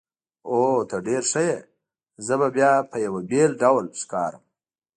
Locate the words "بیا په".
2.55-2.97